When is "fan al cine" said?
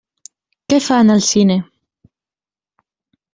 0.85-1.59